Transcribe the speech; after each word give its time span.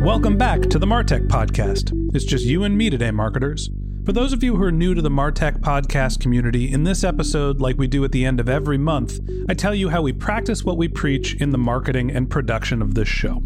Welcome 0.00 0.38
back 0.38 0.62
to 0.62 0.78
the 0.78 0.86
Martech 0.86 1.28
Podcast. 1.28 1.92
It's 2.14 2.24
just 2.24 2.46
you 2.46 2.64
and 2.64 2.76
me 2.76 2.88
today, 2.88 3.10
marketers. 3.10 3.68
For 4.06 4.12
those 4.12 4.32
of 4.32 4.42
you 4.42 4.56
who 4.56 4.62
are 4.62 4.72
new 4.72 4.94
to 4.94 5.02
the 5.02 5.10
Martech 5.10 5.60
podcast 5.60 6.20
community, 6.20 6.72
in 6.72 6.84
this 6.84 7.04
episode, 7.04 7.60
like 7.60 7.76
we 7.76 7.86
do 7.86 8.02
at 8.02 8.12
the 8.12 8.24
end 8.24 8.40
of 8.40 8.48
every 8.48 8.78
month, 8.78 9.20
I 9.48 9.52
tell 9.52 9.74
you 9.74 9.90
how 9.90 10.00
we 10.00 10.14
practice 10.14 10.64
what 10.64 10.78
we 10.78 10.88
preach 10.88 11.34
in 11.34 11.50
the 11.50 11.58
marketing 11.58 12.10
and 12.10 12.30
production 12.30 12.80
of 12.80 12.94
this 12.94 13.08
show. 13.08 13.42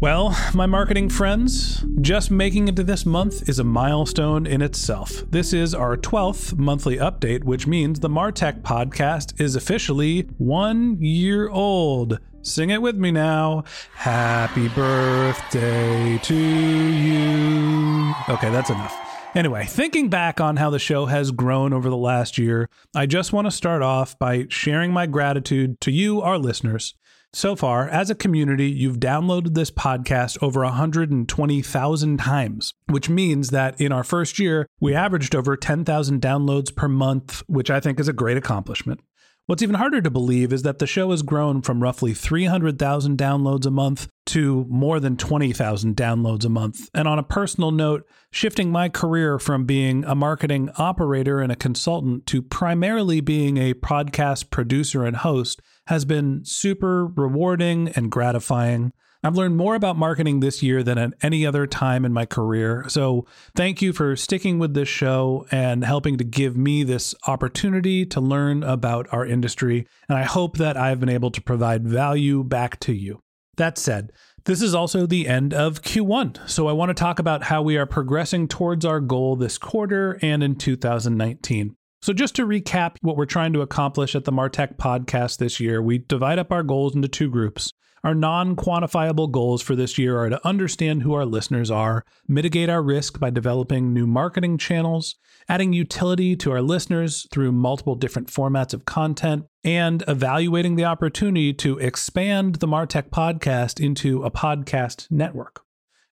Well, 0.00 0.34
my 0.54 0.64
marketing 0.64 1.10
friends, 1.10 1.84
just 2.00 2.30
making 2.30 2.68
it 2.68 2.76
to 2.76 2.82
this 2.82 3.04
month 3.04 3.50
is 3.50 3.58
a 3.58 3.64
milestone 3.64 4.46
in 4.46 4.62
itself. 4.62 5.24
This 5.30 5.52
is 5.52 5.74
our 5.74 5.94
12th 5.98 6.56
monthly 6.56 6.96
update, 6.96 7.44
which 7.44 7.66
means 7.66 8.00
the 8.00 8.08
Martech 8.08 8.62
podcast 8.62 9.38
is 9.38 9.56
officially 9.56 10.22
one 10.38 10.96
year 11.02 11.50
old. 11.50 12.18
Sing 12.40 12.70
it 12.70 12.80
with 12.80 12.96
me 12.96 13.10
now. 13.10 13.64
Happy 13.92 14.68
birthday 14.68 16.16
to 16.16 16.34
you. 16.34 18.14
Okay, 18.30 18.50
that's 18.50 18.70
enough. 18.70 18.96
Anyway, 19.34 19.66
thinking 19.66 20.08
back 20.08 20.40
on 20.40 20.56
how 20.56 20.70
the 20.70 20.78
show 20.78 21.06
has 21.06 21.30
grown 21.30 21.74
over 21.74 21.90
the 21.90 21.96
last 21.96 22.38
year, 22.38 22.70
I 22.96 23.04
just 23.04 23.34
want 23.34 23.46
to 23.48 23.50
start 23.50 23.82
off 23.82 24.18
by 24.18 24.46
sharing 24.48 24.94
my 24.94 25.04
gratitude 25.04 25.78
to 25.82 25.92
you, 25.92 26.22
our 26.22 26.38
listeners. 26.38 26.94
So 27.32 27.54
far, 27.54 27.88
as 27.88 28.10
a 28.10 28.16
community, 28.16 28.68
you've 28.68 28.98
downloaded 28.98 29.54
this 29.54 29.70
podcast 29.70 30.36
over 30.42 30.64
120,000 30.64 32.16
times, 32.18 32.74
which 32.88 33.08
means 33.08 33.50
that 33.50 33.80
in 33.80 33.92
our 33.92 34.02
first 34.02 34.40
year, 34.40 34.66
we 34.80 34.96
averaged 34.96 35.36
over 35.36 35.56
10,000 35.56 36.20
downloads 36.20 36.74
per 36.74 36.88
month, 36.88 37.44
which 37.46 37.70
I 37.70 37.78
think 37.78 38.00
is 38.00 38.08
a 38.08 38.12
great 38.12 38.36
accomplishment. 38.36 39.00
What's 39.46 39.62
even 39.62 39.74
harder 39.74 40.00
to 40.00 40.10
believe 40.10 40.52
is 40.52 40.62
that 40.62 40.78
the 40.78 40.86
show 40.86 41.10
has 41.10 41.22
grown 41.22 41.60
from 41.60 41.82
roughly 41.82 42.14
300,000 42.14 43.18
downloads 43.18 43.66
a 43.66 43.70
month 43.70 44.08
to 44.26 44.64
more 44.68 45.00
than 45.00 45.16
20,000 45.16 45.96
downloads 45.96 46.44
a 46.44 46.48
month. 46.48 46.88
And 46.94 47.08
on 47.08 47.18
a 47.18 47.24
personal 47.24 47.72
note, 47.72 48.06
shifting 48.30 48.70
my 48.70 48.88
career 48.88 49.40
from 49.40 49.64
being 49.64 50.04
a 50.04 50.14
marketing 50.14 50.70
operator 50.76 51.40
and 51.40 51.50
a 51.50 51.56
consultant 51.56 52.26
to 52.26 52.42
primarily 52.42 53.20
being 53.20 53.56
a 53.56 53.74
podcast 53.74 54.50
producer 54.50 55.04
and 55.04 55.16
host 55.16 55.60
has 55.88 56.04
been 56.04 56.44
super 56.44 57.06
rewarding 57.06 57.88
and 57.88 58.12
gratifying. 58.12 58.92
I've 59.22 59.36
learned 59.36 59.58
more 59.58 59.74
about 59.74 59.98
marketing 59.98 60.40
this 60.40 60.62
year 60.62 60.82
than 60.82 60.96
at 60.96 61.12
any 61.22 61.44
other 61.44 61.66
time 61.66 62.06
in 62.06 62.12
my 62.12 62.24
career. 62.24 62.86
So, 62.88 63.26
thank 63.54 63.82
you 63.82 63.92
for 63.92 64.16
sticking 64.16 64.58
with 64.58 64.72
this 64.72 64.88
show 64.88 65.46
and 65.50 65.84
helping 65.84 66.16
to 66.16 66.24
give 66.24 66.56
me 66.56 66.84
this 66.84 67.14
opportunity 67.26 68.06
to 68.06 68.20
learn 68.20 68.62
about 68.62 69.08
our 69.12 69.26
industry. 69.26 69.86
And 70.08 70.16
I 70.16 70.22
hope 70.22 70.56
that 70.56 70.78
I've 70.78 71.00
been 71.00 71.10
able 71.10 71.30
to 71.32 71.42
provide 71.42 71.86
value 71.86 72.42
back 72.42 72.80
to 72.80 72.94
you. 72.94 73.20
That 73.58 73.76
said, 73.76 74.10
this 74.46 74.62
is 74.62 74.74
also 74.74 75.04
the 75.04 75.28
end 75.28 75.52
of 75.52 75.82
Q1. 75.82 76.48
So, 76.48 76.66
I 76.66 76.72
want 76.72 76.88
to 76.88 76.94
talk 76.94 77.18
about 77.18 77.42
how 77.42 77.60
we 77.60 77.76
are 77.76 77.84
progressing 77.86 78.48
towards 78.48 78.86
our 78.86 79.00
goal 79.00 79.36
this 79.36 79.58
quarter 79.58 80.18
and 80.22 80.42
in 80.42 80.56
2019. 80.56 81.76
So, 82.00 82.14
just 82.14 82.36
to 82.36 82.46
recap 82.46 82.96
what 83.02 83.18
we're 83.18 83.26
trying 83.26 83.52
to 83.52 83.60
accomplish 83.60 84.14
at 84.14 84.24
the 84.24 84.32
Martech 84.32 84.78
podcast 84.78 85.36
this 85.36 85.60
year, 85.60 85.82
we 85.82 85.98
divide 85.98 86.38
up 86.38 86.50
our 86.52 86.62
goals 86.62 86.94
into 86.94 87.08
two 87.08 87.28
groups. 87.28 87.74
Our 88.02 88.14
non 88.14 88.56
quantifiable 88.56 89.30
goals 89.30 89.60
for 89.60 89.76
this 89.76 89.98
year 89.98 90.18
are 90.18 90.30
to 90.30 90.46
understand 90.46 91.02
who 91.02 91.12
our 91.12 91.26
listeners 91.26 91.70
are, 91.70 92.04
mitigate 92.26 92.70
our 92.70 92.82
risk 92.82 93.20
by 93.20 93.28
developing 93.28 93.92
new 93.92 94.06
marketing 94.06 94.56
channels, 94.56 95.16
adding 95.50 95.74
utility 95.74 96.34
to 96.36 96.50
our 96.50 96.62
listeners 96.62 97.26
through 97.30 97.52
multiple 97.52 97.94
different 97.94 98.28
formats 98.28 98.72
of 98.72 98.86
content, 98.86 99.44
and 99.64 100.02
evaluating 100.08 100.76
the 100.76 100.84
opportunity 100.86 101.52
to 101.52 101.76
expand 101.78 102.56
the 102.56 102.66
Martech 102.66 103.10
podcast 103.10 103.84
into 103.84 104.22
a 104.24 104.30
podcast 104.30 105.06
network. 105.10 105.62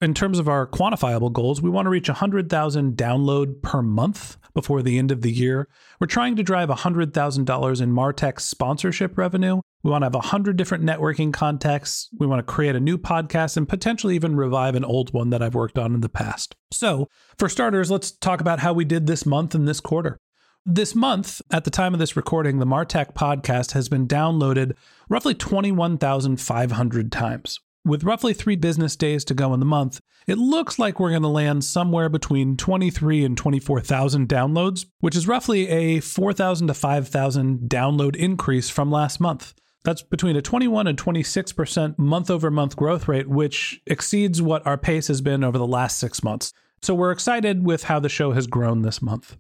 In 0.01 0.15
terms 0.15 0.39
of 0.39 0.49
our 0.49 0.65
quantifiable 0.65 1.33
goals, 1.33 1.61
we 1.61 1.71
want 1.71 1.87
to 1.87 1.91
reach 1.91 2.09
100,000 2.09 2.97
download 2.97 3.63
per 3.63 3.83
month 3.83 4.37
before 4.55 4.81
the 4.81 4.97
end 4.97 5.11
of 5.11 5.23
the 5.23 5.33
year. 5.33 5.67
We're 5.99 6.07
trying 6.07 6.37
to 6.37 6.45
drive 6.45 6.69
$100,000 6.69 7.81
in 7.81 7.93
Martech 7.93 8.39
sponsorship 8.39 9.19
revenue. 9.19 9.61
We 9.83 9.91
want 9.91 10.03
to 10.03 10.07
have 10.07 10.15
100 10.15 10.57
different 10.57 10.85
networking 10.85 11.33
contexts. 11.33 12.11
We 12.17 12.29
want 12.29 12.39
to 12.39 12.53
create 12.53 12.77
a 12.77 12.81
new 12.81 12.97
podcast 12.97 13.57
and 13.57 13.69
potentially 13.69 14.15
even 14.15 14.37
revive 14.37 14.77
an 14.77 14.85
old 14.85 15.13
one 15.13 15.31
that 15.31 15.43
I've 15.43 15.57
worked 15.57 15.79
on 15.79 15.95
in 15.95 16.01
the 16.01 16.09
past. 16.09 16.55
So, 16.71 17.09
for 17.37 17.49
starters, 17.49 17.91
let's 17.91 18.13
talk 18.13 18.41
about 18.41 18.61
how 18.61 18.73
we 18.73 18.85
did 18.85 19.09
this 19.09 19.27
month 19.27 19.53
and 19.53 19.67
this 19.67 19.81
quarter. 19.81 20.21
This 20.65 20.95
month, 20.95 21.43
at 21.51 21.65
the 21.65 21.71
time 21.71 21.93
of 21.93 21.99
this 21.99 22.15
recording, 22.15 22.61
the 22.61 22.67
Martech 22.67 23.15
podcast 23.15 23.73
has 23.73 23.89
been 23.89 24.07
downloaded 24.07 24.77
roughly 25.09 25.35
21,500 25.35 27.11
times. 27.11 27.59
With 27.85 28.05
roughly 28.05 28.35
three 28.35 28.57
business 28.57 28.97
days 28.97 29.25
to 29.27 29.35
go 29.35 29.55
in 29.55 29.61
the 29.61 29.67
month, 29.67 30.01
it 30.27 30.37
looks 30.37 30.79
like 30.79 31.01
we're 31.01 31.11
going 31.11 31.23
to 31.23 31.29
land 31.29 31.65
somewhere 31.65 32.09
between 32.09 32.57
23 32.57 33.25
and 33.25 33.37
24,000 33.37 34.29
downloads, 34.29 34.85
which 35.01 35.17
is 35.17 35.27
roughly 35.27 35.69
a 35.69 36.01
4,000 36.01 36.67
to 36.67 36.75
5,000 36.75 37.61
download 37.69 38.15
increase 38.17 38.69
from 38.69 38.91
last 38.91 39.21
month. 39.21 39.55
That's 39.85 40.03
between 40.03 40.37
a 40.37 40.43
21 40.43 40.87
and 40.87 40.99
26% 40.99 41.99
month 41.99 42.31
over 42.31 42.51
month 42.51 42.77
growth 42.77 43.09
rate, 43.09 43.29
which 43.29 43.81
exceeds 43.87 44.43
what 44.43 44.67
our 44.67 44.77
pace 44.77 45.09
has 45.09 45.23
been 45.23 45.43
over 45.43 45.57
the 45.57 45.67
last 45.67 45.99
six 45.99 46.23
months. 46.23 46.53
So 46.83 46.95
we're 46.95 47.13
excited 47.13 47.65
with 47.65 47.85
how 47.85 47.99
the 47.99 48.09
show 48.09 48.33
has 48.33 48.47
grown 48.47 48.83
this 48.83 49.01
month. 49.01 49.37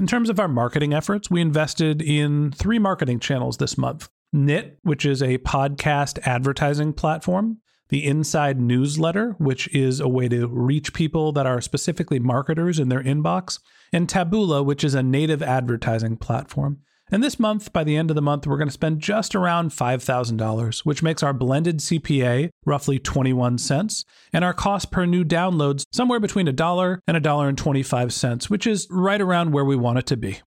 In 0.00 0.06
terms 0.06 0.28
of 0.28 0.40
our 0.40 0.48
marketing 0.48 0.92
efforts, 0.92 1.30
we 1.30 1.40
invested 1.40 2.02
in 2.02 2.50
three 2.50 2.78
marketing 2.78 3.20
channels 3.20 3.58
this 3.58 3.78
month 3.78 4.08
Knit, 4.32 4.78
which 4.82 5.04
is 5.04 5.22
a 5.22 5.38
podcast 5.38 6.18
advertising 6.26 6.94
platform, 6.94 7.58
the 7.92 8.06
Inside 8.06 8.58
Newsletter, 8.58 9.36
which 9.38 9.68
is 9.74 10.00
a 10.00 10.08
way 10.08 10.26
to 10.26 10.48
reach 10.48 10.94
people 10.94 11.30
that 11.32 11.44
are 11.44 11.60
specifically 11.60 12.18
marketers 12.18 12.78
in 12.78 12.88
their 12.88 13.02
inbox, 13.02 13.58
and 13.92 14.08
Taboola, 14.08 14.64
which 14.64 14.82
is 14.82 14.94
a 14.94 15.02
native 15.02 15.42
advertising 15.42 16.16
platform. 16.16 16.78
And 17.10 17.22
this 17.22 17.38
month, 17.38 17.70
by 17.70 17.84
the 17.84 17.98
end 17.98 18.10
of 18.10 18.14
the 18.14 18.22
month, 18.22 18.46
we're 18.46 18.56
going 18.56 18.68
to 18.68 18.72
spend 18.72 19.00
just 19.00 19.34
around 19.34 19.72
$5,000, 19.72 20.78
which 20.86 21.02
makes 21.02 21.22
our 21.22 21.34
blended 21.34 21.80
CPA 21.80 22.48
roughly 22.64 22.98
21 22.98 23.58
cents, 23.58 24.06
and 24.32 24.42
our 24.42 24.54
cost 24.54 24.90
per 24.90 25.04
new 25.04 25.22
downloads 25.22 25.84
somewhere 25.92 26.18
between 26.18 26.48
a 26.48 26.52
dollar 26.52 27.02
and 27.06 27.14
a 27.14 27.20
dollar 27.20 27.46
and 27.46 27.58
25 27.58 28.14
cents, 28.14 28.48
which 28.48 28.66
is 28.66 28.88
right 28.90 29.20
around 29.20 29.52
where 29.52 29.66
we 29.66 29.76
want 29.76 29.98
it 29.98 30.06
to 30.06 30.16
be. 30.16 30.40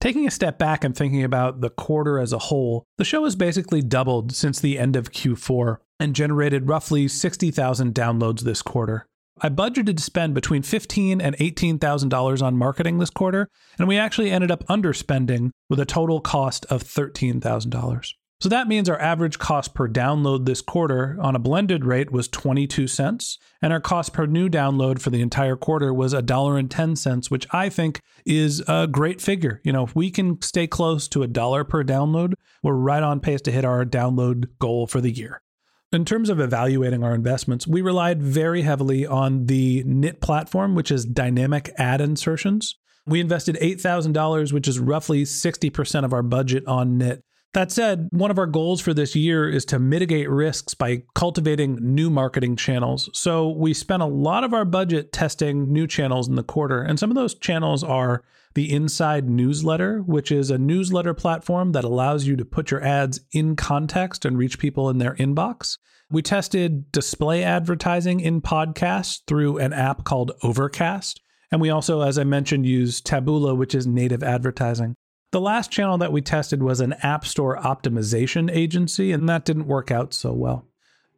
Taking 0.00 0.28
a 0.28 0.30
step 0.30 0.58
back 0.58 0.84
and 0.84 0.96
thinking 0.96 1.24
about 1.24 1.60
the 1.60 1.70
quarter 1.70 2.20
as 2.20 2.32
a 2.32 2.38
whole, 2.38 2.84
the 2.98 3.04
show 3.04 3.24
has 3.24 3.34
basically 3.34 3.82
doubled 3.82 4.32
since 4.32 4.60
the 4.60 4.78
end 4.78 4.94
of 4.94 5.10
Q4 5.10 5.78
and 5.98 6.14
generated 6.14 6.68
roughly 6.68 7.08
60,000 7.08 7.94
downloads 7.94 8.42
this 8.42 8.62
quarter. 8.62 9.06
I 9.40 9.48
budgeted 9.48 9.96
to 9.96 10.02
spend 10.02 10.34
between 10.34 10.62
$15 10.62 11.20
and 11.20 11.36
$18,000 11.36 12.42
on 12.42 12.56
marketing 12.56 12.98
this 12.98 13.10
quarter, 13.10 13.48
and 13.76 13.88
we 13.88 13.98
actually 13.98 14.30
ended 14.30 14.52
up 14.52 14.64
underspending 14.68 15.50
with 15.68 15.80
a 15.80 15.84
total 15.84 16.20
cost 16.20 16.64
of 16.66 16.84
$13,000. 16.84 18.14
So 18.40 18.48
that 18.50 18.68
means 18.68 18.88
our 18.88 19.00
average 19.00 19.40
cost 19.40 19.74
per 19.74 19.88
download 19.88 20.46
this 20.46 20.60
quarter 20.60 21.16
on 21.20 21.34
a 21.34 21.40
blended 21.40 21.84
rate 21.84 22.12
was 22.12 22.28
22 22.28 22.86
cents, 22.86 23.36
and 23.60 23.72
our 23.72 23.80
cost 23.80 24.12
per 24.12 24.26
new 24.26 24.48
download 24.48 25.00
for 25.00 25.10
the 25.10 25.20
entire 25.20 25.56
quarter 25.56 25.92
was 25.92 26.14
$1.10, 26.14 27.30
which 27.32 27.48
I 27.50 27.68
think 27.68 28.00
is 28.24 28.62
a 28.68 28.86
great 28.86 29.20
figure. 29.20 29.60
You 29.64 29.72
know, 29.72 29.82
if 29.82 29.96
we 29.96 30.12
can 30.12 30.40
stay 30.40 30.68
close 30.68 31.08
to 31.08 31.24
a 31.24 31.26
dollar 31.26 31.64
per 31.64 31.82
download, 31.82 32.34
we're 32.62 32.74
right 32.74 33.02
on 33.02 33.18
pace 33.18 33.40
to 33.42 33.50
hit 33.50 33.64
our 33.64 33.84
download 33.84 34.46
goal 34.60 34.86
for 34.86 35.00
the 35.00 35.10
year. 35.10 35.42
In 35.90 36.04
terms 36.04 36.30
of 36.30 36.38
evaluating 36.38 37.02
our 37.02 37.16
investments, 37.16 37.66
we 37.66 37.82
relied 37.82 38.22
very 38.22 38.62
heavily 38.62 39.04
on 39.04 39.46
the 39.46 39.82
NIT 39.84 40.20
platform, 40.20 40.76
which 40.76 40.92
is 40.92 41.04
dynamic 41.04 41.72
ad 41.76 42.00
insertions. 42.00 42.76
We 43.04 43.20
invested 43.20 43.56
$8,000, 43.60 44.52
which 44.52 44.68
is 44.68 44.78
roughly 44.78 45.24
60% 45.24 46.04
of 46.04 46.12
our 46.12 46.22
budget 46.22 46.64
on 46.68 46.98
KNIT. 46.98 47.24
That 47.54 47.72
said, 47.72 48.08
one 48.12 48.30
of 48.30 48.38
our 48.38 48.46
goals 48.46 48.80
for 48.80 48.92
this 48.92 49.16
year 49.16 49.48
is 49.48 49.64
to 49.66 49.78
mitigate 49.78 50.28
risks 50.28 50.74
by 50.74 51.02
cultivating 51.14 51.78
new 51.80 52.10
marketing 52.10 52.56
channels. 52.56 53.08
So 53.14 53.48
we 53.48 53.72
spent 53.72 54.02
a 54.02 54.06
lot 54.06 54.44
of 54.44 54.52
our 54.52 54.66
budget 54.66 55.12
testing 55.12 55.72
new 55.72 55.86
channels 55.86 56.28
in 56.28 56.34
the 56.34 56.42
quarter, 56.42 56.82
and 56.82 56.98
some 56.98 57.10
of 57.10 57.16
those 57.16 57.34
channels 57.34 57.82
are 57.82 58.22
the 58.54 58.70
Inside 58.70 59.30
Newsletter, 59.30 60.00
which 60.00 60.30
is 60.30 60.50
a 60.50 60.58
newsletter 60.58 61.14
platform 61.14 61.72
that 61.72 61.84
allows 61.84 62.26
you 62.26 62.36
to 62.36 62.44
put 62.44 62.70
your 62.70 62.84
ads 62.84 63.20
in 63.32 63.56
context 63.56 64.24
and 64.24 64.36
reach 64.36 64.58
people 64.58 64.90
in 64.90 64.98
their 64.98 65.14
inbox. 65.14 65.78
We 66.10 66.22
tested 66.22 66.90
display 66.92 67.42
advertising 67.42 68.20
in 68.20 68.40
podcasts 68.42 69.20
through 69.26 69.58
an 69.58 69.72
app 69.72 70.04
called 70.04 70.32
Overcast. 70.42 71.20
And 71.50 71.60
we 71.60 71.70
also, 71.70 72.02
as 72.02 72.18
I 72.18 72.24
mentioned, 72.24 72.66
use 72.66 73.00
Taboola, 73.00 73.56
which 73.56 73.74
is 73.74 73.86
native 73.86 74.22
advertising. 74.22 74.94
The 75.30 75.40
last 75.40 75.70
channel 75.70 75.98
that 75.98 76.12
we 76.12 76.22
tested 76.22 76.62
was 76.62 76.80
an 76.80 76.94
App 77.02 77.26
Store 77.26 77.58
optimization 77.58 78.50
agency, 78.50 79.12
and 79.12 79.28
that 79.28 79.44
didn't 79.44 79.66
work 79.66 79.90
out 79.90 80.14
so 80.14 80.32
well. 80.32 80.66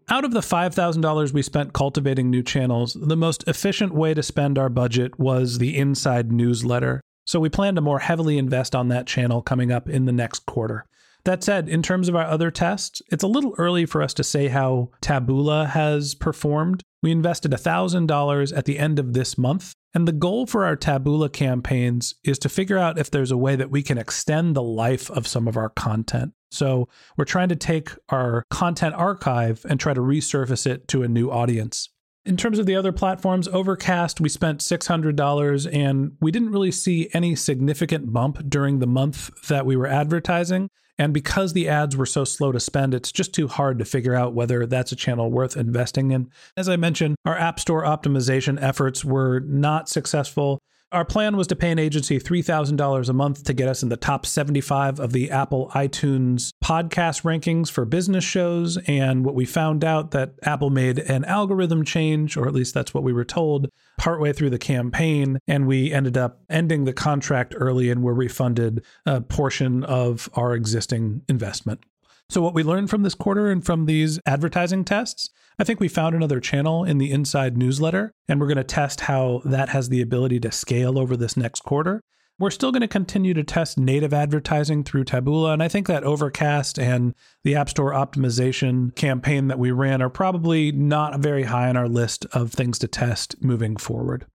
Out 0.09 0.25
of 0.25 0.33
the 0.33 0.41
$5,000 0.41 1.33
we 1.33 1.43
spent 1.43 1.73
cultivating 1.73 2.29
new 2.29 2.43
channels, 2.43 2.97
the 3.01 3.17
most 3.17 3.45
efficient 3.47 3.95
way 3.95 4.13
to 4.13 4.25
spend 4.25 4.59
our 4.59 4.69
budget 4.69 5.21
was 5.21 5.59
the 5.59 5.77
Inside 5.77 6.33
newsletter. 6.33 7.01
So 7.25 7.39
we 7.39 7.49
plan 7.49 7.77
to 7.77 7.81
more 7.81 8.01
heavily 8.01 8.37
invest 8.37 8.75
on 8.75 8.89
that 8.89 9.07
channel 9.07 9.43
coming 9.43 9.71
up 9.71 9.89
in 9.89 10.07
the 10.07 10.13
next 10.13 10.45
quarter. 10.47 10.85
That 11.25 11.45
said, 11.45 11.69
in 11.69 11.81
terms 11.81 12.09
of 12.09 12.17
our 12.17 12.25
other 12.25 12.51
tests, 12.51 13.03
it's 13.13 13.23
a 13.23 13.29
little 13.29 13.55
early 13.59 13.87
for 13.87 14.03
us 14.03 14.15
to 14.15 14.25
say 14.25 14.49
how 14.49 14.91
Taboola 15.01 15.69
has 15.69 16.17
performed. 16.17 16.83
We 17.03 17.13
invested 17.13 17.53
$1,000 17.53 18.57
at 18.57 18.65
the 18.65 18.79
end 18.81 18.99
of 18.99 19.13
this 19.13 19.39
month, 19.39 19.75
and 19.95 20.07
the 20.07 20.13
goal 20.13 20.47
for 20.47 20.65
our 20.65 20.77
Taboola 20.77 21.33
campaigns 21.33 22.15
is 22.25 22.39
to 22.41 22.49
figure 22.49 22.79
out 22.79 22.99
if 22.99 23.11
there's 23.11 23.31
a 23.31 23.37
way 23.37 23.57
that 23.57 23.71
we 23.71 23.83
can 23.83 23.99
extend 23.99 24.55
the 24.55 24.63
life 24.63 25.11
of 25.11 25.27
some 25.27 25.49
of 25.49 25.57
our 25.57 25.71
content. 25.71 26.33
So 26.51 26.89
we're 27.17 27.25
trying 27.25 27.49
to 27.49 27.57
take 27.57 27.91
our 28.09 28.45
content 28.51 28.95
archive 28.95 29.65
and 29.69 29.79
try 29.79 29.95
to 29.95 30.01
resurface 30.01 30.67
it 30.67 30.89
to 30.89 31.03
a 31.03 31.09
new 31.09 31.31
audience. 31.31 31.89
In 32.27 32.37
terms 32.37 32.59
of 32.59 32.67
the 32.67 32.77
other 32.77 32.93
platforms, 32.93 33.49
Overcast, 33.49 34.21
we 34.21 34.29
spent 34.29 34.61
$600 34.61 35.69
and 35.73 36.13
we 36.21 36.31
didn't 36.31 36.53
really 36.53 36.71
see 36.71 37.09
any 37.15 37.35
significant 37.35 38.13
bump 38.13 38.49
during 38.49 38.79
the 38.79 38.87
month 38.87 39.31
that 39.49 39.65
we 39.65 39.75
were 39.75 39.87
advertising. 39.87 40.69
And 41.01 41.15
because 41.15 41.55
the 41.55 41.67
ads 41.67 41.97
were 41.97 42.05
so 42.05 42.25
slow 42.25 42.53
to 42.53 42.61
spend, 42.61 42.93
it's 42.93 43.11
just 43.11 43.33
too 43.33 43.49
hard 43.49 43.79
to 43.79 43.87
figure 43.87 44.15
out 44.15 44.35
whether 44.35 44.67
that's 44.67 44.93
a 44.93 44.97
channel 44.97 45.31
worth 45.31 45.57
investing 45.57 46.11
in. 46.11 46.29
As 46.59 46.69
I 46.69 46.77
mentioned, 46.77 47.17
our 47.25 47.39
App 47.39 47.59
Store 47.59 47.85
optimization 47.85 48.63
efforts 48.63 49.03
were 49.03 49.41
not 49.41 49.89
successful. 49.89 50.59
Our 50.93 51.05
plan 51.05 51.37
was 51.37 51.47
to 51.47 51.55
pay 51.55 51.71
an 51.71 51.79
agency 51.79 52.19
$3,000 52.19 53.09
a 53.09 53.13
month 53.13 53.45
to 53.45 53.53
get 53.53 53.69
us 53.69 53.85
in 53.85 53.91
the 53.91 53.97
top 53.97 54.27
75 54.27 54.99
of 54.99 55.13
the 55.13 55.31
Apple 55.31 55.71
iTunes 55.73 56.51
podcast 56.65 57.23
rankings 57.23 57.71
for 57.71 57.85
business 57.85 58.25
shows. 58.25 58.77
And 58.89 59.25
what 59.25 59.37
we 59.37 59.45
found 59.45 59.85
out 59.85 60.11
that 60.11 60.33
Apple 60.43 60.71
made 60.71 60.99
an 60.99 61.25
algorithm 61.27 61.85
change, 61.85 62.37
or 62.37 62.49
at 62.49 62.55
least 62.55 62.75
that's 62.75 62.93
what 62.93 63.05
we 63.05 63.13
were 63.13 63.25
told, 63.25 63.69
partway 63.99 64.33
through 64.33 64.51
the 64.51 64.59
campaign. 64.59 65.39
And 65.47 65.69
we 65.69 65.93
ended 65.93 66.17
up 66.17 66.41
ending 66.51 66.87
the 66.87 66.93
contract 66.93 67.55
early 67.57 67.89
and 67.89 68.03
were 68.03 68.15
refunded 68.15 68.85
a 69.07 69.21
portion 69.21 69.85
of 69.85 70.29
our 70.35 70.55
existing 70.55 71.23
investment. 71.29 71.85
So, 72.31 72.41
what 72.41 72.55
we 72.55 72.63
learned 72.63 72.91
from 72.91 73.03
this 73.03 73.17
quarter 73.17 73.51
and 73.51 73.67
from 73.67 73.87
these 73.87 74.21
advertising 74.25 74.85
tests, 74.85 75.31
I 75.59 75.65
think 75.65 75.81
we 75.81 75.89
found 75.89 76.15
another 76.15 76.39
channel 76.39 76.85
in 76.85 76.99
the 76.99 77.11
Inside 77.11 77.59
newsletter, 77.59 78.15
and 78.29 78.39
we're 78.39 78.47
going 78.47 78.57
to 78.57 78.63
test 78.63 79.01
how 79.01 79.43
that 79.45 79.71
has 79.71 79.89
the 79.89 80.01
ability 80.01 80.39
to 80.41 80.53
scale 80.53 80.97
over 80.97 81.17
this 81.17 81.37
next 81.37 81.65
quarter. 81.65 82.05
We're 82.39 82.53
still 82.53 82.71
going 82.71 82.83
to 82.83 82.89
continue 82.89 83.35
to 83.35 83.43
test 83.43 83.79
native 83.79 84.15
advertising 84.15 84.85
through 84.85 85.07
Taboola, 85.07 85.53
and 85.55 85.61
I 85.61 85.67
think 85.67 85.89
that 85.89 86.05
Overcast 86.05 86.79
and 86.79 87.17
the 87.43 87.57
App 87.57 87.69
Store 87.69 87.91
optimization 87.91 88.95
campaign 88.95 89.49
that 89.49 89.59
we 89.59 89.73
ran 89.73 90.01
are 90.01 90.09
probably 90.09 90.71
not 90.71 91.19
very 91.19 91.43
high 91.43 91.69
on 91.69 91.77
our 91.77 91.89
list 91.89 92.27
of 92.27 92.53
things 92.53 92.79
to 92.79 92.87
test 92.87 93.43
moving 93.43 93.77
forward. 93.77 94.27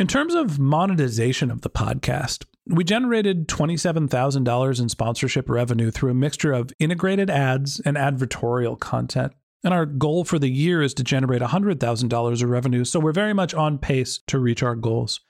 In 0.00 0.06
terms 0.06 0.34
of 0.34 0.58
monetization 0.58 1.50
of 1.50 1.60
the 1.60 1.68
podcast, 1.68 2.46
we 2.64 2.84
generated 2.84 3.48
$27,000 3.48 4.80
in 4.80 4.88
sponsorship 4.88 5.50
revenue 5.50 5.90
through 5.90 6.12
a 6.12 6.14
mixture 6.14 6.54
of 6.54 6.72
integrated 6.78 7.28
ads 7.28 7.80
and 7.80 7.98
advertorial 7.98 8.80
content. 8.80 9.34
And 9.62 9.74
our 9.74 9.84
goal 9.84 10.24
for 10.24 10.38
the 10.38 10.48
year 10.48 10.80
is 10.80 10.94
to 10.94 11.04
generate 11.04 11.42
$100,000 11.42 12.42
of 12.42 12.48
revenue, 12.48 12.86
so 12.86 12.98
we're 12.98 13.12
very 13.12 13.34
much 13.34 13.52
on 13.52 13.76
pace 13.76 14.18
to 14.28 14.38
reach 14.38 14.62
our 14.62 14.74
goals. 14.74 15.20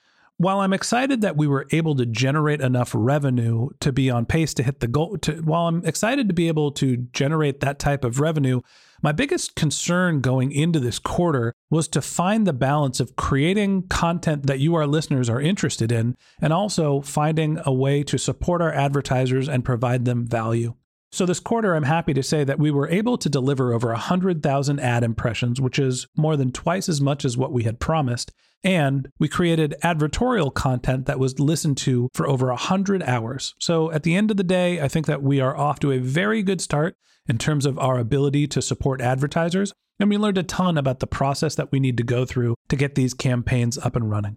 While 0.40 0.60
I'm 0.60 0.72
excited 0.72 1.20
that 1.20 1.37
we 1.37 1.46
were 1.46 1.66
able 1.70 1.94
to 1.96 2.06
generate 2.06 2.62
enough 2.62 2.92
revenue 2.94 3.69
to 3.81 3.92
be 3.92 4.08
on 4.08 4.25
pace 4.25 4.54
to 4.54 4.62
hit 4.62 4.81
the 4.81 4.88
goal, 4.88 5.19
to, 5.19 5.34
while 5.42 5.69
I'm 5.69 5.84
excited 5.84 6.28
to 6.28 6.34
be 6.34 6.48
able 6.48 6.72
to 6.72 6.96
generate 7.12 7.60
that 7.60 7.78
type 7.78 8.04
of 8.04 8.20
revenue, 8.20 8.62
my 9.02 9.12
biggest 9.12 9.54
concern 9.54 10.22
going 10.22 10.50
into 10.50 10.81
this 10.81 10.98
quarter 10.98 11.54
was 11.69 11.88
to 11.88 12.00
find 12.00 12.46
the 12.46 12.54
balance 12.54 13.00
of 13.00 13.16
creating 13.16 13.88
content 13.88 14.46
that 14.46 14.60
you, 14.60 14.75
our 14.76 14.87
listeners, 14.87 15.28
are 15.28 15.42
interested 15.42 15.92
in, 15.92 16.16
and 16.40 16.54
also 16.54 17.02
finding 17.02 17.60
a 17.66 17.72
way 17.75 18.02
to 18.04 18.16
support 18.16 18.62
our 18.62 18.72
advertisers 18.72 19.46
and 19.46 19.62
provide 19.62 20.06
them 20.06 20.26
value. 20.26 20.72
So, 21.12 21.26
this 21.26 21.40
quarter, 21.40 21.74
I'm 21.74 21.82
happy 21.82 22.14
to 22.14 22.22
say 22.22 22.44
that 22.44 22.60
we 22.60 22.70
were 22.70 22.88
able 22.88 23.18
to 23.18 23.28
deliver 23.28 23.72
over 23.72 23.88
100,000 23.88 24.80
ad 24.80 25.02
impressions, 25.02 25.60
which 25.60 25.78
is 25.78 26.06
more 26.16 26.36
than 26.36 26.52
twice 26.52 26.88
as 26.88 27.00
much 27.00 27.24
as 27.24 27.36
what 27.36 27.52
we 27.52 27.64
had 27.64 27.80
promised. 27.80 28.30
And 28.62 29.10
we 29.18 29.26
created 29.26 29.74
advertorial 29.82 30.52
content 30.54 31.06
that 31.06 31.18
was 31.18 31.40
listened 31.40 31.78
to 31.78 32.10
for 32.14 32.28
over 32.28 32.48
100 32.48 33.02
hours. 33.02 33.54
So, 33.58 33.90
at 33.90 34.04
the 34.04 34.14
end 34.14 34.30
of 34.30 34.36
the 34.36 34.44
day, 34.44 34.80
I 34.80 34.86
think 34.86 35.06
that 35.06 35.22
we 35.22 35.40
are 35.40 35.56
off 35.56 35.81
to 35.81 35.90
a 35.90 35.98
very 35.98 36.43
good 36.43 36.60
start 36.60 36.96
in 37.26 37.38
terms 37.38 37.67
of 37.67 37.79
our 37.79 37.98
ability 37.98 38.46
to 38.48 38.62
support 38.62 39.00
advertisers. 39.00 39.72
And 39.98 40.08
we 40.08 40.17
learned 40.17 40.38
a 40.38 40.43
ton 40.44 40.79
about 40.79 41.00
the 41.00 41.06
process 41.06 41.56
that 41.56 41.72
we 41.72 41.81
need 41.81 41.96
to 41.96 42.02
go 42.02 42.24
through 42.24 42.55
to 42.69 42.76
get 42.76 42.94
these 42.94 43.14
campaigns 43.14 43.76
up 43.79 43.96
and 43.96 44.10
running. 44.10 44.36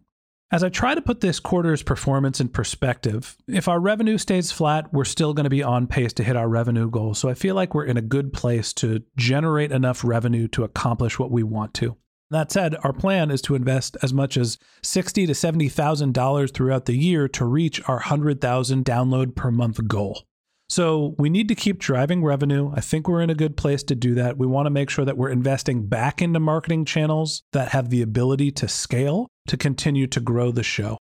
As 0.53 0.63
I 0.63 0.69
try 0.69 0.93
to 0.93 1.01
put 1.01 1.21
this 1.21 1.39
quarter's 1.39 1.81
performance 1.81 2.39
in 2.39 2.47
perspective, 2.47 3.35
if 3.47 3.67
our 3.67 3.79
revenue 3.79 4.19
stays 4.19 4.51
flat, 4.51 4.93
we're 4.93 5.03
still 5.03 5.33
going 5.33 5.45
to 5.45 5.49
be 5.49 5.63
on 5.63 5.87
pace 5.87 6.13
to 6.13 6.23
hit 6.23 6.35
our 6.35 6.47
revenue 6.47 6.91
goal. 6.91 7.15
So 7.15 7.27
I 7.27 7.33
feel 7.33 7.55
like 7.55 7.73
we're 7.73 7.85
in 7.85 7.97
a 7.97 8.03
good 8.03 8.33
place 8.33 8.71
to 8.73 9.01
generate 9.17 9.71
enough 9.71 10.03
revenue 10.03 10.47
to 10.49 10.63
accomplish 10.63 11.17
what 11.17 11.31
we 11.31 11.41
want 11.41 11.73
to. 11.75 11.97
That 12.29 12.51
said, 12.51 12.75
our 12.83 12.93
plan 12.93 13.31
is 13.31 13.41
to 13.43 13.55
invest 13.55 13.97
as 14.03 14.13
much 14.13 14.37
as 14.37 14.59
sixty 14.83 15.25
to 15.25 15.33
seventy 15.33 15.69
thousand 15.69 16.13
dollars 16.13 16.51
throughout 16.51 16.85
the 16.85 16.97
year 16.97 17.27
to 17.29 17.45
reach 17.45 17.81
our 17.89 17.97
hundred 17.97 18.39
thousand 18.39 18.85
download 18.85 19.35
per 19.35 19.49
month 19.49 19.87
goal. 19.87 20.27
So 20.69 21.15
we 21.17 21.29
need 21.29 21.47
to 21.49 21.55
keep 21.55 21.79
driving 21.79 22.23
revenue. 22.23 22.71
I 22.73 22.81
think 22.81 23.07
we're 23.07 23.21
in 23.21 23.29
a 23.29 23.35
good 23.35 23.57
place 23.57 23.83
to 23.83 23.95
do 23.95 24.15
that. 24.15 24.37
We 24.37 24.47
want 24.47 24.65
to 24.65 24.71
make 24.71 24.89
sure 24.89 25.05
that 25.05 25.17
we're 25.17 25.29
investing 25.29 25.87
back 25.87 26.21
into 26.21 26.39
marketing 26.39 26.85
channels 26.85 27.43
that 27.51 27.69
have 27.69 27.89
the 27.89 28.01
ability 28.01 28.51
to 28.51 28.67
scale 28.67 29.27
to 29.47 29.57
continue 29.57 30.07
to 30.07 30.19
grow 30.19 30.51
the 30.51 30.63
show. 30.63 30.97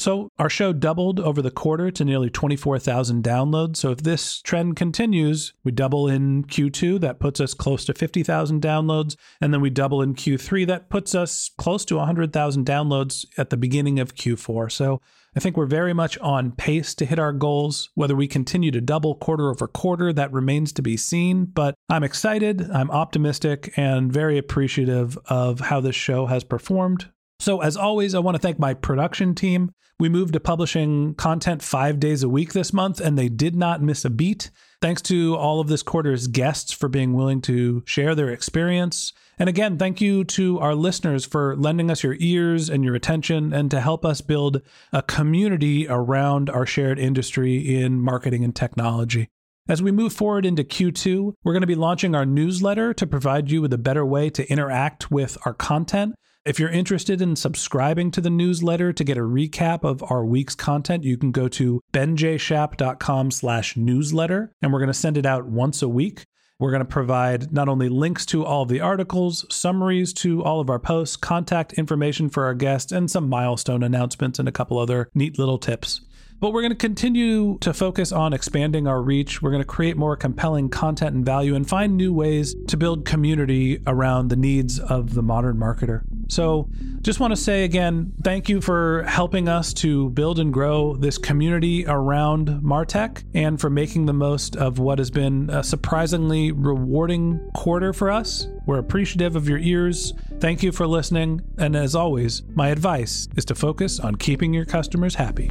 So 0.00 0.30
our 0.38 0.48
show 0.48 0.72
doubled 0.72 1.20
over 1.20 1.42
the 1.42 1.50
quarter 1.50 1.90
to 1.90 2.06
nearly 2.06 2.30
24,000 2.30 3.22
downloads. 3.22 3.76
So 3.76 3.90
if 3.90 3.98
this 3.98 4.40
trend 4.40 4.76
continues, 4.76 5.52
we 5.62 5.72
double 5.72 6.08
in 6.08 6.44
Q2, 6.44 6.98
that 7.00 7.20
puts 7.20 7.38
us 7.38 7.52
close 7.52 7.84
to 7.84 7.92
50,000 7.92 8.62
downloads, 8.62 9.14
and 9.42 9.52
then 9.52 9.60
we 9.60 9.68
double 9.68 10.00
in 10.00 10.14
Q3, 10.14 10.66
that 10.68 10.88
puts 10.88 11.14
us 11.14 11.50
close 11.58 11.84
to 11.84 11.96
100,000 11.96 12.64
downloads 12.64 13.26
at 13.36 13.50
the 13.50 13.58
beginning 13.58 14.00
of 14.00 14.14
Q4. 14.14 14.72
So 14.72 15.02
I 15.36 15.40
think 15.40 15.58
we're 15.58 15.66
very 15.66 15.92
much 15.92 16.16
on 16.20 16.52
pace 16.52 16.94
to 16.94 17.04
hit 17.04 17.18
our 17.18 17.34
goals. 17.34 17.90
Whether 17.94 18.16
we 18.16 18.26
continue 18.26 18.70
to 18.70 18.80
double 18.80 19.16
quarter 19.16 19.50
over 19.50 19.68
quarter, 19.68 20.14
that 20.14 20.32
remains 20.32 20.72
to 20.72 20.82
be 20.82 20.96
seen. 20.96 21.44
But 21.44 21.74
I'm 21.90 22.04
excited, 22.04 22.70
I'm 22.70 22.90
optimistic, 22.90 23.74
and 23.76 24.10
very 24.10 24.38
appreciative 24.38 25.18
of 25.26 25.60
how 25.60 25.80
this 25.80 25.94
show 25.94 26.24
has 26.24 26.42
performed. 26.42 27.10
So, 27.40 27.62
as 27.62 27.74
always, 27.74 28.14
I 28.14 28.18
want 28.18 28.34
to 28.34 28.38
thank 28.38 28.58
my 28.58 28.74
production 28.74 29.34
team. 29.34 29.72
We 29.98 30.10
moved 30.10 30.34
to 30.34 30.40
publishing 30.40 31.14
content 31.14 31.62
five 31.62 31.98
days 31.98 32.22
a 32.22 32.28
week 32.28 32.52
this 32.52 32.74
month, 32.74 33.00
and 33.00 33.18
they 33.18 33.30
did 33.30 33.56
not 33.56 33.82
miss 33.82 34.04
a 34.04 34.10
beat. 34.10 34.50
Thanks 34.82 35.00
to 35.02 35.36
all 35.36 35.58
of 35.58 35.68
this 35.68 35.82
quarter's 35.82 36.26
guests 36.26 36.70
for 36.72 36.88
being 36.88 37.14
willing 37.14 37.40
to 37.42 37.82
share 37.86 38.14
their 38.14 38.28
experience. 38.28 39.14
And 39.38 39.48
again, 39.48 39.78
thank 39.78 40.02
you 40.02 40.22
to 40.24 40.58
our 40.58 40.74
listeners 40.74 41.24
for 41.24 41.56
lending 41.56 41.90
us 41.90 42.02
your 42.02 42.16
ears 42.18 42.68
and 42.68 42.84
your 42.84 42.94
attention 42.94 43.54
and 43.54 43.70
to 43.70 43.80
help 43.80 44.04
us 44.04 44.20
build 44.20 44.60
a 44.92 45.02
community 45.02 45.86
around 45.88 46.50
our 46.50 46.66
shared 46.66 46.98
industry 46.98 47.56
in 47.56 48.02
marketing 48.02 48.44
and 48.44 48.54
technology. 48.54 49.28
As 49.66 49.82
we 49.82 49.92
move 49.92 50.12
forward 50.12 50.44
into 50.44 50.64
Q2, 50.64 51.34
we're 51.42 51.52
going 51.54 51.60
to 51.62 51.66
be 51.66 51.74
launching 51.74 52.14
our 52.14 52.26
newsletter 52.26 52.92
to 52.92 53.06
provide 53.06 53.50
you 53.50 53.62
with 53.62 53.72
a 53.72 53.78
better 53.78 54.04
way 54.04 54.28
to 54.28 54.50
interact 54.50 55.10
with 55.10 55.38
our 55.46 55.54
content. 55.54 56.14
If 56.46 56.58
you're 56.58 56.70
interested 56.70 57.20
in 57.20 57.36
subscribing 57.36 58.10
to 58.12 58.22
the 58.22 58.30
newsletter 58.30 58.94
to 58.94 59.04
get 59.04 59.18
a 59.18 59.20
recap 59.20 59.84
of 59.84 60.02
our 60.10 60.24
week's 60.24 60.54
content, 60.54 61.04
you 61.04 61.18
can 61.18 61.32
go 61.32 61.48
to 61.48 61.82
benjshap.com 61.92 63.30
slash 63.30 63.76
newsletter, 63.76 64.50
and 64.62 64.72
we're 64.72 64.78
going 64.78 64.86
to 64.86 64.94
send 64.94 65.18
it 65.18 65.26
out 65.26 65.44
once 65.44 65.82
a 65.82 65.88
week. 65.88 66.24
We're 66.58 66.70
going 66.70 66.80
to 66.80 66.86
provide 66.86 67.52
not 67.52 67.68
only 67.68 67.90
links 67.90 68.24
to 68.26 68.46
all 68.46 68.62
of 68.62 68.70
the 68.70 68.80
articles, 68.80 69.44
summaries 69.54 70.14
to 70.14 70.42
all 70.42 70.60
of 70.60 70.70
our 70.70 70.78
posts, 70.78 71.14
contact 71.18 71.74
information 71.74 72.30
for 72.30 72.46
our 72.46 72.54
guests, 72.54 72.90
and 72.90 73.10
some 73.10 73.28
milestone 73.28 73.82
announcements 73.82 74.38
and 74.38 74.48
a 74.48 74.52
couple 74.52 74.78
other 74.78 75.10
neat 75.14 75.38
little 75.38 75.58
tips. 75.58 76.00
But 76.40 76.54
we're 76.54 76.62
going 76.62 76.72
to 76.72 76.76
continue 76.76 77.58
to 77.58 77.74
focus 77.74 78.12
on 78.12 78.32
expanding 78.32 78.86
our 78.86 79.02
reach. 79.02 79.42
We're 79.42 79.50
going 79.50 79.62
to 79.62 79.66
create 79.66 79.98
more 79.98 80.16
compelling 80.16 80.70
content 80.70 81.14
and 81.14 81.24
value 81.24 81.54
and 81.54 81.68
find 81.68 81.98
new 81.98 82.14
ways 82.14 82.54
to 82.68 82.78
build 82.78 83.04
community 83.04 83.82
around 83.86 84.28
the 84.28 84.36
needs 84.36 84.78
of 84.78 85.12
the 85.12 85.22
modern 85.22 85.58
marketer. 85.58 86.02
So, 86.30 86.68
just 87.02 87.18
want 87.18 87.32
to 87.32 87.36
say 87.36 87.64
again, 87.64 88.12
thank 88.22 88.48
you 88.48 88.60
for 88.60 89.02
helping 89.04 89.48
us 89.48 89.72
to 89.74 90.10
build 90.10 90.38
and 90.38 90.52
grow 90.52 90.94
this 90.94 91.18
community 91.18 91.84
around 91.86 92.60
Martech 92.62 93.24
and 93.34 93.60
for 93.60 93.70
making 93.70 94.06
the 94.06 94.12
most 94.12 94.54
of 94.54 94.78
what 94.78 94.98
has 94.98 95.10
been 95.10 95.50
a 95.50 95.64
surprisingly 95.64 96.52
rewarding 96.52 97.40
quarter 97.54 97.92
for 97.92 98.10
us. 98.10 98.46
We're 98.66 98.78
appreciative 98.78 99.34
of 99.34 99.48
your 99.48 99.58
ears. 99.58 100.12
Thank 100.38 100.62
you 100.62 100.72
for 100.72 100.86
listening. 100.86 101.40
And 101.58 101.74
as 101.74 101.94
always, 101.94 102.42
my 102.54 102.68
advice 102.68 103.28
is 103.34 103.44
to 103.46 103.54
focus 103.54 103.98
on 103.98 104.14
keeping 104.16 104.54
your 104.54 104.66
customers 104.66 105.16
happy. 105.16 105.50